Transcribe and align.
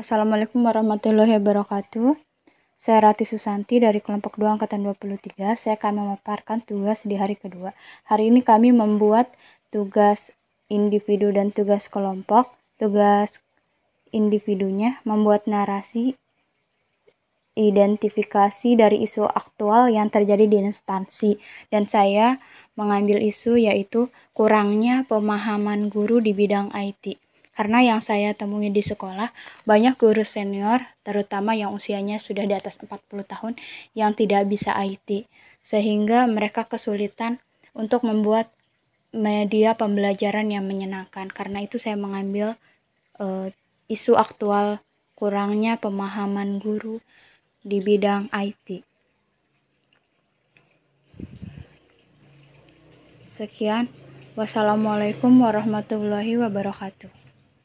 Assalamualaikum 0.00 0.64
warahmatullahi 0.64 1.36
wabarakatuh. 1.36 2.16
Saya 2.80 3.04
Rati 3.04 3.28
Susanti 3.28 3.84
dari 3.84 4.00
kelompok 4.00 4.40
2 4.40 4.56
angkatan 4.56 4.80
23. 4.80 5.60
Saya 5.60 5.76
akan 5.76 5.92
memaparkan 6.00 6.64
tugas 6.64 7.04
di 7.04 7.20
hari 7.20 7.36
kedua. 7.36 7.76
Hari 8.08 8.32
ini 8.32 8.40
kami 8.40 8.72
membuat 8.72 9.28
tugas 9.68 10.32
individu 10.72 11.28
dan 11.36 11.52
tugas 11.52 11.92
kelompok. 11.92 12.48
Tugas 12.80 13.44
individunya 14.08 15.04
membuat 15.04 15.44
narasi 15.44 16.16
identifikasi 17.52 18.80
dari 18.80 19.04
isu 19.04 19.28
aktual 19.28 19.92
yang 19.92 20.08
terjadi 20.08 20.48
di 20.48 20.64
instansi 20.64 21.36
dan 21.68 21.84
saya 21.84 22.40
mengambil 22.72 23.20
isu 23.20 23.60
yaitu 23.60 24.08
kurangnya 24.32 25.04
pemahaman 25.04 25.92
guru 25.92 26.24
di 26.24 26.32
bidang 26.32 26.72
IT. 26.72 27.20
Karena 27.60 27.84
yang 27.84 28.00
saya 28.00 28.32
temui 28.32 28.72
di 28.72 28.80
sekolah, 28.80 29.36
banyak 29.68 30.00
guru 30.00 30.24
senior, 30.24 30.80
terutama 31.04 31.52
yang 31.52 31.76
usianya 31.76 32.16
sudah 32.16 32.48
di 32.48 32.56
atas 32.56 32.80
40 32.80 33.04
tahun, 33.28 33.52
yang 33.92 34.16
tidak 34.16 34.48
bisa 34.48 34.72
IT. 34.80 35.28
Sehingga 35.60 36.24
mereka 36.24 36.64
kesulitan 36.64 37.36
untuk 37.76 38.08
membuat 38.08 38.48
media 39.12 39.76
pembelajaran 39.76 40.48
yang 40.48 40.64
menyenangkan. 40.64 41.28
Karena 41.28 41.60
itu 41.60 41.76
saya 41.76 42.00
mengambil 42.00 42.56
uh, 43.20 43.52
isu 43.92 44.16
aktual 44.16 44.80
kurangnya 45.12 45.76
pemahaman 45.76 46.64
guru 46.64 47.04
di 47.60 47.84
bidang 47.84 48.32
IT. 48.32 48.88
Sekian, 53.36 53.92
wassalamualaikum 54.32 55.44
warahmatullahi 55.44 56.40
wabarakatuh. 56.40 57.19